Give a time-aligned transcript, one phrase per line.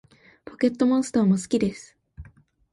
[0.45, 1.95] ポケットモンスターも好きです